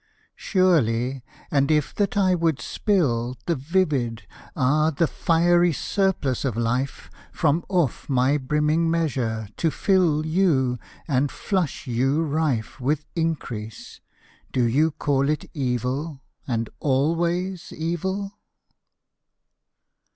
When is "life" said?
6.57-7.11